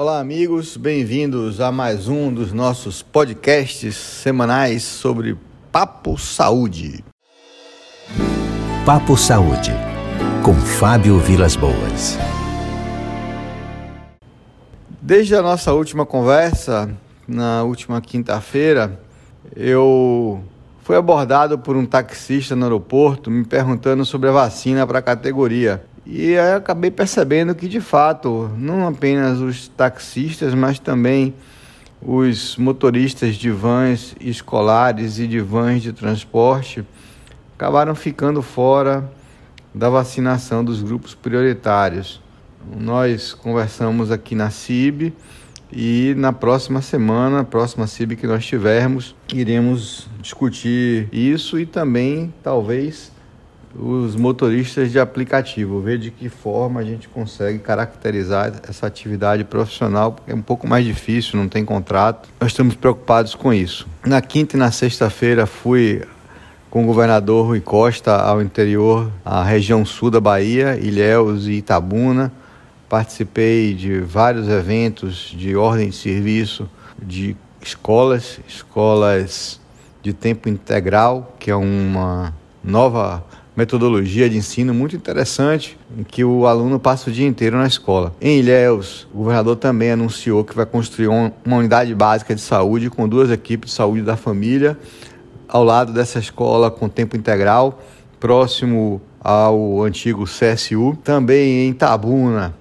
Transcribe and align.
Olá, 0.00 0.20
amigos, 0.20 0.76
bem-vindos 0.76 1.60
a 1.60 1.72
mais 1.72 2.06
um 2.06 2.32
dos 2.32 2.52
nossos 2.52 3.02
podcasts 3.02 3.96
semanais 3.96 4.84
sobre 4.84 5.36
Papo 5.72 6.16
Saúde. 6.16 7.04
Papo 8.86 9.16
Saúde, 9.16 9.72
com 10.44 10.54
Fábio 10.54 11.18
Vilas 11.18 11.56
Boas. 11.56 12.16
Desde 15.02 15.34
a 15.34 15.42
nossa 15.42 15.72
última 15.72 16.06
conversa, 16.06 16.88
na 17.26 17.64
última 17.64 18.00
quinta-feira, 18.00 19.00
eu 19.56 20.40
fui 20.84 20.94
abordado 20.94 21.58
por 21.58 21.76
um 21.76 21.84
taxista 21.84 22.54
no 22.54 22.66
aeroporto 22.66 23.32
me 23.32 23.44
perguntando 23.44 24.04
sobre 24.04 24.28
a 24.28 24.32
vacina 24.32 24.86
para 24.86 25.00
a 25.00 25.02
categoria. 25.02 25.84
E 26.10 26.38
aí 26.38 26.54
acabei 26.54 26.90
percebendo 26.90 27.54
que, 27.54 27.68
de 27.68 27.82
fato, 27.82 28.50
não 28.56 28.88
apenas 28.88 29.40
os 29.40 29.68
taxistas, 29.68 30.54
mas 30.54 30.78
também 30.78 31.34
os 32.00 32.56
motoristas 32.56 33.34
de 33.34 33.50
vans 33.50 34.16
escolares 34.18 35.18
e 35.18 35.26
de 35.26 35.38
vans 35.38 35.82
de 35.82 35.92
transporte 35.92 36.82
acabaram 37.54 37.94
ficando 37.94 38.40
fora 38.40 39.06
da 39.74 39.90
vacinação 39.90 40.64
dos 40.64 40.82
grupos 40.82 41.14
prioritários. 41.14 42.22
Nós 42.74 43.34
conversamos 43.34 44.10
aqui 44.10 44.34
na 44.34 44.48
CIB 44.48 45.12
e 45.70 46.14
na 46.16 46.32
próxima 46.32 46.80
semana, 46.80 47.44
próxima 47.44 47.86
CIB 47.86 48.16
que 48.16 48.26
nós 48.26 48.46
tivermos, 48.46 49.14
iremos 49.30 50.08
discutir 50.22 51.06
isso 51.12 51.60
e 51.60 51.66
também 51.66 52.32
talvez 52.42 53.12
os 53.74 54.16
motoristas 54.16 54.90
de 54.90 54.98
aplicativo, 54.98 55.80
ver 55.80 55.98
de 55.98 56.10
que 56.10 56.28
forma 56.28 56.80
a 56.80 56.84
gente 56.84 57.08
consegue 57.08 57.58
caracterizar 57.58 58.52
essa 58.68 58.86
atividade 58.86 59.44
profissional, 59.44 60.12
porque 60.12 60.32
é 60.32 60.34
um 60.34 60.42
pouco 60.42 60.66
mais 60.66 60.84
difícil, 60.84 61.38
não 61.38 61.48
tem 61.48 61.64
contrato. 61.64 62.28
Nós 62.40 62.52
estamos 62.52 62.74
preocupados 62.74 63.34
com 63.34 63.52
isso. 63.52 63.86
Na 64.04 64.20
quinta 64.20 64.56
e 64.56 64.58
na 64.58 64.70
sexta-feira 64.70 65.46
fui 65.46 66.02
com 66.70 66.82
o 66.82 66.86
governador 66.86 67.46
Rui 67.46 67.60
Costa 67.60 68.16
ao 68.16 68.42
interior, 68.42 69.10
à 69.24 69.42
região 69.42 69.84
sul 69.84 70.10
da 70.10 70.20
Bahia, 70.20 70.78
Ilhéus 70.78 71.46
e 71.46 71.52
Itabuna. 71.52 72.32
Participei 72.88 73.74
de 73.74 74.00
vários 74.00 74.48
eventos 74.48 75.34
de 75.36 75.54
ordem 75.56 75.90
de 75.90 75.96
serviço, 75.96 76.68
de 77.00 77.36
escolas, 77.60 78.40
escolas 78.46 79.60
de 80.02 80.12
tempo 80.12 80.48
integral, 80.48 81.36
que 81.38 81.50
é 81.50 81.56
uma 81.56 82.34
nova 82.62 83.24
metodologia 83.58 84.30
de 84.30 84.36
ensino 84.36 84.72
muito 84.72 84.94
interessante, 84.94 85.76
em 85.98 86.04
que 86.04 86.22
o 86.22 86.46
aluno 86.46 86.78
passa 86.78 87.10
o 87.10 87.12
dia 87.12 87.26
inteiro 87.26 87.58
na 87.58 87.66
escola. 87.66 88.14
Em 88.20 88.38
Ilhéus, 88.38 89.08
o 89.12 89.16
governador 89.18 89.56
também 89.56 89.90
anunciou 89.90 90.44
que 90.44 90.54
vai 90.54 90.64
construir 90.64 91.08
uma 91.08 91.56
unidade 91.56 91.92
básica 91.92 92.36
de 92.36 92.40
saúde 92.40 92.88
com 92.88 93.08
duas 93.08 93.32
equipes 93.32 93.70
de 93.70 93.76
saúde 93.76 94.02
da 94.02 94.16
família, 94.16 94.78
ao 95.48 95.64
lado 95.64 95.92
dessa 95.92 96.20
escola 96.20 96.70
com 96.70 96.88
tempo 96.88 97.16
integral, 97.16 97.82
próximo 98.20 99.02
ao 99.20 99.82
antigo 99.82 100.24
CSU. 100.24 100.96
Também 101.02 101.66
em 101.66 101.72
Tabuna, 101.72 102.54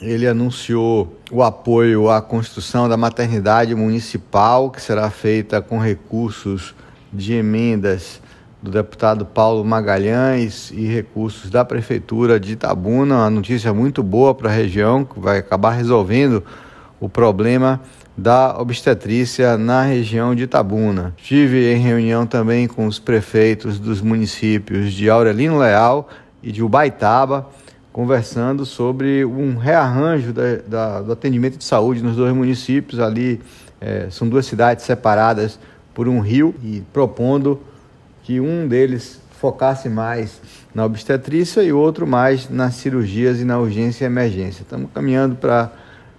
ele 0.00 0.28
anunciou 0.28 1.12
o 1.28 1.42
apoio 1.42 2.08
à 2.08 2.22
construção 2.22 2.88
da 2.88 2.96
maternidade 2.96 3.74
municipal, 3.74 4.70
que 4.70 4.80
será 4.80 5.10
feita 5.10 5.60
com 5.60 5.80
recursos 5.80 6.72
de 7.12 7.32
emendas 7.32 8.20
do 8.62 8.70
deputado 8.70 9.24
Paulo 9.24 9.64
Magalhães 9.64 10.70
e 10.70 10.86
recursos 10.86 11.50
da 11.50 11.64
Prefeitura 11.64 12.38
de 12.38 12.52
Itabuna, 12.52 13.16
uma 13.16 13.30
notícia 13.30 13.72
muito 13.72 14.02
boa 14.02 14.34
para 14.34 14.50
a 14.50 14.52
região, 14.52 15.04
que 15.04 15.18
vai 15.18 15.38
acabar 15.38 15.70
resolvendo 15.70 16.44
o 17.00 17.08
problema 17.08 17.80
da 18.16 18.60
obstetrícia 18.60 19.56
na 19.56 19.82
região 19.82 20.34
de 20.34 20.42
Itabuna. 20.42 21.14
Estive 21.16 21.72
em 21.72 21.78
reunião 21.78 22.26
também 22.26 22.68
com 22.68 22.86
os 22.86 22.98
prefeitos 22.98 23.78
dos 23.78 24.02
municípios 24.02 24.92
de 24.92 25.08
Aurelino 25.08 25.58
Leal 25.58 26.08
e 26.42 26.52
de 26.52 26.62
Ubaitaba, 26.62 27.48
conversando 27.90 28.66
sobre 28.66 29.24
um 29.24 29.56
rearranjo 29.56 30.34
da, 30.34 30.56
da, 30.66 31.02
do 31.02 31.12
atendimento 31.12 31.56
de 31.56 31.64
saúde 31.64 32.02
nos 32.02 32.14
dois 32.14 32.34
municípios. 32.34 33.00
Ali 33.00 33.40
é, 33.80 34.08
são 34.10 34.28
duas 34.28 34.44
cidades 34.44 34.84
separadas 34.84 35.58
por 35.94 36.06
um 36.06 36.20
rio 36.20 36.54
e 36.62 36.82
propondo 36.92 37.58
que 38.22 38.40
um 38.40 38.66
deles 38.66 39.20
focasse 39.32 39.88
mais 39.88 40.40
na 40.74 40.84
obstetrícia 40.84 41.62
e 41.62 41.72
outro 41.72 42.06
mais 42.06 42.48
nas 42.50 42.74
cirurgias 42.74 43.40
e 43.40 43.44
na 43.44 43.58
urgência 43.58 44.04
e 44.04 44.06
emergência. 44.06 44.62
Estamos 44.62 44.90
caminhando 44.92 45.34
para 45.34 45.72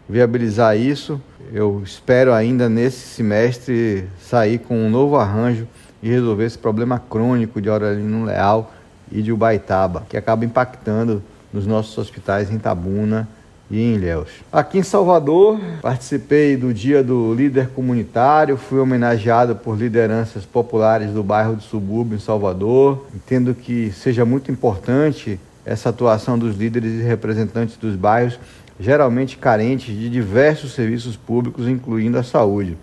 viabilizar 0.09 0.75
isso. 0.77 1.21
Eu 1.53 1.81
espero 1.83 2.33
ainda 2.33 2.67
nesse 2.67 2.99
semestre 2.99 4.07
sair 4.19 4.59
com 4.59 4.75
um 4.75 4.89
novo 4.89 5.17
arranjo 5.17 5.67
e 6.01 6.09
resolver 6.09 6.45
esse 6.45 6.57
problema 6.57 6.99
crônico 6.99 7.61
de 7.61 7.69
Aurelino 7.69 8.25
Leal 8.25 8.73
e 9.11 9.21
de 9.21 9.31
Ubaitaba, 9.31 10.05
que 10.09 10.17
acaba 10.17 10.43
impactando 10.43 11.21
nos 11.53 11.67
nossos 11.67 11.97
hospitais 11.97 12.51
em 12.51 12.57
Tabuna 12.57 13.27
e 13.71 13.81
em 13.81 13.95
Ilhéus. 13.95 14.27
Aqui 14.51 14.77
em 14.77 14.83
Salvador, 14.83 15.59
participei 15.81 16.57
do 16.57 16.73
Dia 16.73 17.01
do 17.01 17.33
Líder 17.33 17.69
Comunitário, 17.69 18.57
fui 18.57 18.79
homenageado 18.79 19.55
por 19.55 19.77
lideranças 19.77 20.45
populares 20.45 21.11
do 21.11 21.23
bairro 21.23 21.55
do 21.55 21.63
Subúrbio, 21.63 22.17
em 22.17 22.19
Salvador. 22.19 23.07
Entendo 23.15 23.55
que 23.55 23.91
seja 23.91 24.25
muito 24.25 24.51
importante 24.51 25.39
essa 25.65 25.89
atuação 25.89 26.37
dos 26.37 26.57
líderes 26.57 26.99
e 26.99 27.03
representantes 27.03 27.77
dos 27.77 27.95
bairros, 27.95 28.37
geralmente 28.79 29.37
carentes 29.37 29.95
de 29.95 30.09
diversos 30.09 30.73
serviços 30.73 31.15
públicos, 31.15 31.67
incluindo 31.67 32.17
a 32.17 32.23
saúde. 32.23 32.77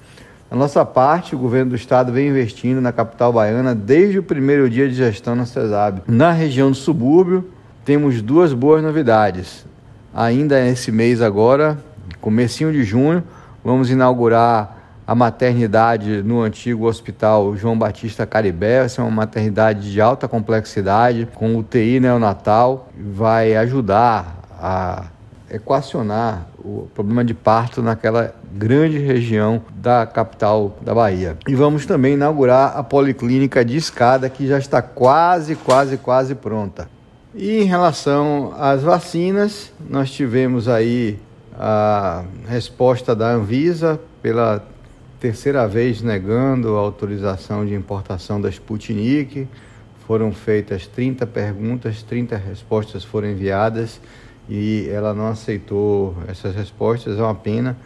Da 0.50 0.56
nossa 0.56 0.82
parte, 0.84 1.34
o 1.34 1.38
governo 1.38 1.70
do 1.70 1.76
estado 1.76 2.10
vem 2.10 2.28
investindo 2.28 2.80
na 2.80 2.92
capital 2.92 3.32
baiana 3.32 3.74
desde 3.74 4.18
o 4.18 4.22
primeiro 4.22 4.70
dia 4.70 4.88
de 4.88 4.94
gestão 4.94 5.34
na 5.34 5.44
CESAB. 5.44 6.02
Na 6.06 6.32
região 6.32 6.70
do 6.70 6.76
subúrbio, 6.76 7.46
temos 7.84 8.22
duas 8.22 8.54
boas 8.54 8.82
novidades 8.82 9.66
ainda 10.14 10.64
esse 10.66 10.90
mês 10.90 11.20
agora, 11.22 11.78
comecinho 12.20 12.72
de 12.72 12.84
junho, 12.84 13.22
vamos 13.64 13.90
inaugurar 13.90 14.76
a 15.06 15.14
maternidade 15.14 16.22
no 16.22 16.42
antigo 16.42 16.86
hospital 16.86 17.56
João 17.56 17.78
Batista 17.78 18.26
Caribé. 18.26 18.84
Essa 18.84 19.00
é 19.00 19.04
uma 19.04 19.10
maternidade 19.10 19.90
de 19.90 20.00
alta 20.00 20.28
complexidade, 20.28 21.26
com 21.34 21.56
UTI 21.56 21.98
neonatal, 21.98 22.90
vai 22.94 23.56
ajudar 23.56 24.42
a 24.60 25.06
equacionar 25.50 26.46
o 26.58 26.88
problema 26.94 27.24
de 27.24 27.32
parto 27.32 27.80
naquela 27.80 28.34
grande 28.52 28.98
região 28.98 29.62
da 29.74 30.04
capital 30.04 30.76
da 30.82 30.94
Bahia. 30.94 31.38
E 31.46 31.54
vamos 31.54 31.86
também 31.86 32.14
inaugurar 32.14 32.76
a 32.76 32.82
policlínica 32.82 33.64
de 33.64 33.76
escada 33.76 34.28
que 34.28 34.46
já 34.46 34.58
está 34.58 34.82
quase, 34.82 35.54
quase, 35.56 35.96
quase 35.96 36.34
pronta. 36.34 36.88
E 37.34 37.60
em 37.60 37.64
relação 37.64 38.54
às 38.56 38.82
vacinas, 38.82 39.70
nós 39.88 40.10
tivemos 40.10 40.66
aí 40.66 41.18
a 41.52 42.24
resposta 42.48 43.14
da 43.14 43.30
Anvisa 43.30 44.00
pela 44.22 44.66
terceira 45.20 45.68
vez 45.68 46.00
negando 46.00 46.76
a 46.76 46.80
autorização 46.80 47.66
de 47.66 47.74
importação 47.74 48.40
da 48.40 48.48
Sputnik. 48.48 49.46
Foram 50.06 50.32
feitas 50.32 50.86
30 50.86 51.26
perguntas, 51.26 52.02
30 52.02 52.34
respostas 52.36 53.04
foram 53.04 53.28
enviadas 53.28 54.00
e 54.48 54.88
ela 54.90 55.12
não 55.12 55.26
aceitou 55.26 56.16
essas 56.28 56.54
respostas. 56.54 57.18
É 57.18 57.22
uma 57.22 57.34
pena. 57.34 57.76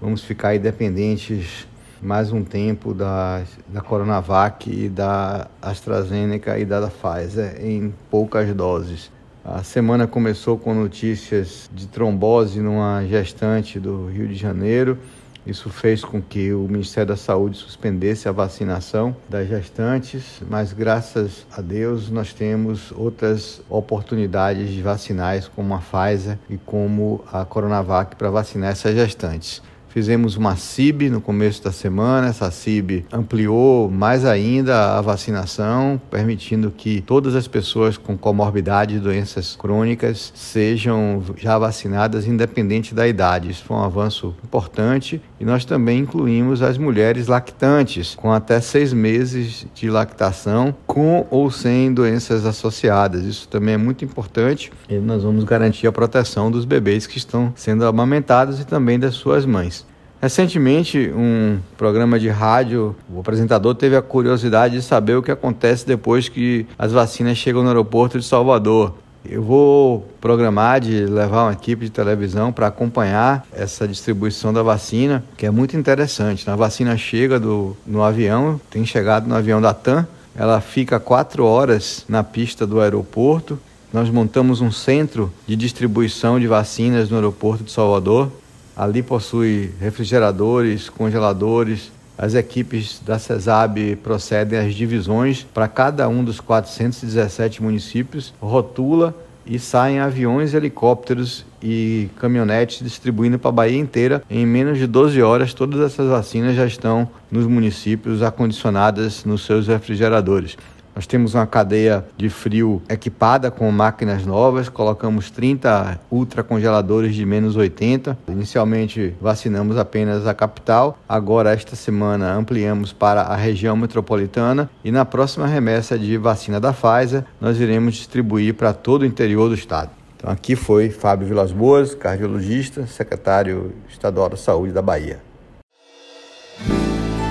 Vamos 0.00 0.22
ficar 0.22 0.48
aí 0.48 0.58
dependentes 0.58 1.66
mais 2.00 2.32
um 2.32 2.44
tempo 2.44 2.94
da, 2.94 3.42
da 3.68 3.80
Coronavac 3.80 4.70
e 4.70 4.88
da 4.88 5.48
AstraZeneca 5.60 6.58
e 6.58 6.64
da 6.64 6.88
Pfizer 6.88 7.56
em 7.60 7.92
poucas 8.10 8.52
doses. 8.54 9.10
A 9.44 9.62
semana 9.62 10.06
começou 10.06 10.58
com 10.58 10.74
notícias 10.74 11.70
de 11.72 11.86
trombose 11.86 12.60
numa 12.60 13.04
gestante 13.06 13.80
do 13.80 14.06
Rio 14.08 14.28
de 14.28 14.34
Janeiro. 14.34 14.98
Isso 15.46 15.70
fez 15.70 16.04
com 16.04 16.20
que 16.20 16.52
o 16.52 16.68
Ministério 16.68 17.08
da 17.08 17.16
Saúde 17.16 17.56
suspendesse 17.56 18.28
a 18.28 18.32
vacinação 18.32 19.16
das 19.28 19.48
gestantes, 19.48 20.42
mas 20.50 20.74
graças 20.74 21.46
a 21.50 21.62
Deus 21.62 22.10
nós 22.10 22.34
temos 22.34 22.92
outras 22.92 23.62
oportunidades 23.70 24.68
de 24.70 24.82
vacinais, 24.82 25.48
como 25.48 25.74
a 25.74 25.78
Pfizer 25.78 26.38
e 26.50 26.58
como 26.58 27.24
a 27.32 27.46
Coronavac, 27.46 28.16
para 28.16 28.28
vacinar 28.28 28.72
essas 28.72 28.94
gestantes. 28.94 29.62
Fizemos 29.98 30.36
uma 30.36 30.54
CIB 30.54 31.10
no 31.10 31.20
começo 31.20 31.60
da 31.60 31.72
semana. 31.72 32.28
Essa 32.28 32.52
CIB 32.52 33.04
ampliou 33.12 33.90
mais 33.90 34.24
ainda 34.24 34.96
a 34.96 35.00
vacinação, 35.00 36.00
permitindo 36.08 36.70
que 36.70 37.00
todas 37.00 37.34
as 37.34 37.48
pessoas 37.48 37.96
com 37.96 38.16
comorbidade 38.16 38.94
de 38.94 39.00
doenças 39.00 39.56
crônicas 39.56 40.32
sejam 40.36 41.20
já 41.36 41.58
vacinadas, 41.58 42.28
independente 42.28 42.94
da 42.94 43.08
idade. 43.08 43.50
Isso 43.50 43.64
foi 43.64 43.76
um 43.76 43.82
avanço 43.82 44.36
importante 44.44 45.20
e 45.40 45.44
nós 45.44 45.64
também 45.64 46.00
incluímos 46.00 46.62
as 46.62 46.78
mulheres 46.78 47.26
lactantes 47.26 48.14
com 48.14 48.32
até 48.32 48.60
seis 48.60 48.92
meses 48.92 49.66
de 49.74 49.90
lactação, 49.90 50.74
com 50.86 51.26
ou 51.30 51.50
sem 51.50 51.92
doenças 51.92 52.44
associadas. 52.44 53.24
Isso 53.24 53.48
também 53.48 53.74
é 53.74 53.78
muito 53.78 54.04
importante 54.04 54.72
e 54.88 54.96
nós 54.96 55.22
vamos 55.22 55.44
garantir 55.44 55.86
a 55.86 55.92
proteção 55.92 56.50
dos 56.50 56.64
bebês 56.64 57.06
que 57.06 57.18
estão 57.18 57.52
sendo 57.54 57.84
amamentados 57.86 58.60
e 58.60 58.66
também 58.66 58.98
das 58.98 59.14
suas 59.14 59.46
mães. 59.46 59.86
Recentemente, 60.20 61.12
um 61.14 61.58
programa 61.76 62.18
de 62.18 62.28
rádio, 62.28 62.96
o 63.08 63.20
apresentador 63.20 63.72
teve 63.76 63.94
a 63.94 64.02
curiosidade 64.02 64.74
de 64.74 64.82
saber 64.82 65.14
o 65.14 65.22
que 65.22 65.30
acontece 65.30 65.86
depois 65.86 66.28
que 66.28 66.66
as 66.76 66.90
vacinas 66.90 67.38
chegam 67.38 67.62
no 67.62 67.68
aeroporto 67.68 68.18
de 68.18 68.24
Salvador. 68.24 68.94
Eu 69.30 69.42
vou 69.42 70.08
programar 70.22 70.80
de 70.80 71.04
levar 71.04 71.44
uma 71.44 71.52
equipe 71.52 71.84
de 71.84 71.90
televisão 71.90 72.50
para 72.50 72.68
acompanhar 72.68 73.46
essa 73.52 73.86
distribuição 73.86 74.54
da 74.54 74.62
vacina, 74.62 75.22
que 75.36 75.44
é 75.44 75.50
muito 75.50 75.76
interessante. 75.76 76.48
A 76.48 76.56
vacina 76.56 76.96
chega 76.96 77.38
do, 77.38 77.76
no 77.86 78.02
avião, 78.02 78.58
tem 78.70 78.86
chegado 78.86 79.28
no 79.28 79.34
avião 79.34 79.60
da 79.60 79.74
TAM, 79.74 80.06
ela 80.34 80.62
fica 80.62 80.98
quatro 80.98 81.44
horas 81.44 82.06
na 82.08 82.24
pista 82.24 82.66
do 82.66 82.80
aeroporto. 82.80 83.58
Nós 83.92 84.08
montamos 84.08 84.62
um 84.62 84.72
centro 84.72 85.30
de 85.46 85.56
distribuição 85.56 86.40
de 86.40 86.46
vacinas 86.46 87.10
no 87.10 87.16
aeroporto 87.16 87.64
de 87.64 87.70
Salvador. 87.70 88.32
Ali 88.74 89.02
possui 89.02 89.74
refrigeradores, 89.78 90.88
congeladores. 90.88 91.90
As 92.18 92.34
equipes 92.34 93.00
da 93.06 93.16
CESAB 93.16 93.94
procedem 94.02 94.58
às 94.58 94.74
divisões 94.74 95.46
para 95.54 95.68
cada 95.68 96.08
um 96.08 96.24
dos 96.24 96.40
417 96.40 97.62
municípios, 97.62 98.34
rotula 98.40 99.14
e 99.46 99.56
saem 99.56 100.00
aviões, 100.00 100.52
helicópteros 100.52 101.46
e 101.62 102.08
caminhonetes 102.16 102.80
distribuindo 102.82 103.38
para 103.38 103.48
a 103.50 103.52
Bahia 103.52 103.78
inteira. 103.78 104.22
Em 104.28 104.44
menos 104.44 104.78
de 104.78 104.86
12 104.86 105.22
horas, 105.22 105.54
todas 105.54 105.80
essas 105.80 106.08
vacinas 106.08 106.56
já 106.56 106.66
estão 106.66 107.08
nos 107.30 107.46
municípios 107.46 108.20
acondicionadas 108.20 109.24
nos 109.24 109.46
seus 109.46 109.68
refrigeradores. 109.68 110.58
Nós 110.98 111.06
temos 111.06 111.32
uma 111.32 111.46
cadeia 111.46 112.04
de 112.16 112.28
frio 112.28 112.82
equipada 112.88 113.52
com 113.52 113.70
máquinas 113.70 114.26
novas, 114.26 114.68
colocamos 114.68 115.30
30 115.30 116.00
ultracongeladores 116.10 117.14
de 117.14 117.24
menos 117.24 117.54
80. 117.54 118.18
Inicialmente 118.26 119.14
vacinamos 119.20 119.76
apenas 119.76 120.26
a 120.26 120.34
capital, 120.34 120.98
agora 121.08 121.52
esta 121.52 121.76
semana 121.76 122.34
ampliamos 122.34 122.92
para 122.92 123.22
a 123.22 123.36
região 123.36 123.76
metropolitana 123.76 124.68
e 124.82 124.90
na 124.90 125.04
próxima 125.04 125.46
remessa 125.46 125.96
de 125.96 126.16
vacina 126.16 126.58
da 126.58 126.72
Pfizer 126.72 127.24
nós 127.40 127.60
iremos 127.60 127.94
distribuir 127.94 128.54
para 128.54 128.72
todo 128.72 129.02
o 129.02 129.06
interior 129.06 129.48
do 129.48 129.54
estado. 129.54 129.90
Então 130.16 130.28
aqui 130.28 130.56
foi 130.56 130.90
Fábio 130.90 131.28
Vilas 131.28 131.52
Boas, 131.52 131.94
cardiologista, 131.94 132.88
secretário 132.88 133.72
estadual 133.88 134.30
da 134.30 134.36
Saúde 134.36 134.72
da 134.72 134.82
Bahia. 134.82 135.20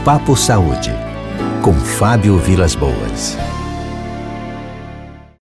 Papo 0.06 0.38
Saúde, 0.38 0.94
com 1.62 1.74
Fábio 1.74 2.38
Vilas 2.38 2.74
Boas. 2.74 3.38